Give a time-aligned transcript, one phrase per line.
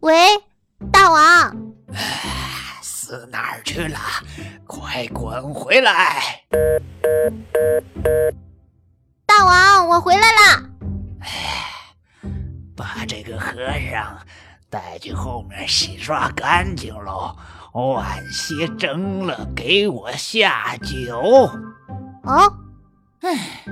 [0.00, 0.14] 喂，
[0.92, 1.56] 大王，
[2.80, 3.98] 死哪儿去了？
[4.64, 6.44] 快滚回来！
[9.26, 10.62] 大王，我回来了！
[12.76, 13.56] 把这个和
[13.90, 14.16] 尚
[14.70, 17.36] 带去后面洗刷干净喽，
[17.72, 21.50] 晚些蒸了给我下酒。
[22.22, 22.54] 哦，
[23.22, 23.64] 哎，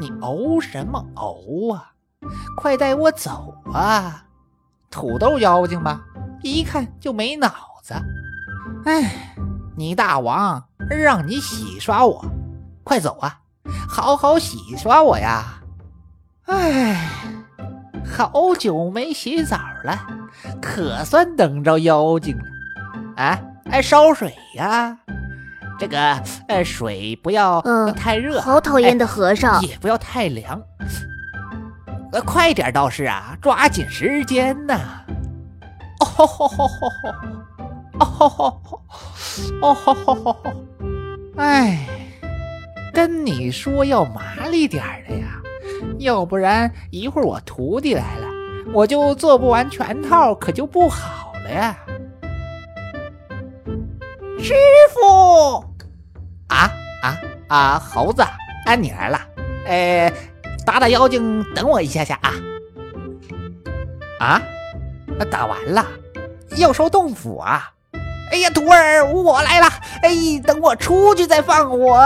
[0.00, 1.92] 你呕什么呕啊？
[2.56, 4.24] 快带我走啊！
[4.90, 6.00] 土豆妖精吧，
[6.42, 7.52] 一看就没脑
[7.82, 7.94] 子。
[8.84, 9.34] 哎，
[9.76, 12.24] 你大王让你洗刷我，
[12.84, 13.40] 快走啊！
[13.88, 15.62] 好好洗刷我呀！
[16.46, 17.08] 哎，
[18.10, 19.98] 好久没洗澡了，
[20.62, 22.44] 可算等着妖精了。
[23.16, 23.38] 啊，
[23.70, 24.96] 哎，烧水呀！
[25.78, 25.98] 这个
[26.48, 27.62] 呃，水不要
[27.92, 30.60] 太热，好讨厌的和尚，也不要太凉。
[32.12, 35.04] 呃，快点倒是啊，抓紧时间呐！
[36.00, 37.10] 哦吼吼吼吼吼！
[37.98, 38.82] 哦吼吼吼！
[39.60, 40.54] 哦吼吼吼吼！
[41.36, 41.86] 哎，
[42.94, 45.26] 跟你说要麻利点的呀，
[45.98, 48.26] 要不然一会儿我徒弟来了，
[48.72, 51.76] 我就做不完全套，可就不好了呀！
[54.40, 54.54] 师
[54.94, 55.58] 傅，
[56.48, 56.70] 啊
[57.02, 57.78] 啊啊！
[57.78, 59.20] 猴子，啊，你来了，
[59.66, 60.12] 哎。
[60.68, 62.34] 打打妖精，等我一下下啊！
[64.20, 64.42] 啊，
[65.30, 65.86] 打完了，
[66.58, 67.70] 要烧洞府啊！
[68.30, 69.66] 哎呀，徒儿，我来了！
[70.02, 70.10] 哎，
[70.44, 71.98] 等我出去再放火。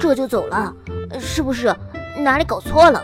[0.00, 0.74] 这就走了，
[1.20, 1.72] 是不是
[2.18, 3.00] 哪里搞错了？